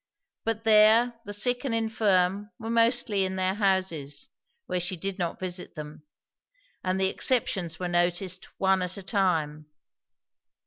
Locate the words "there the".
0.63-1.31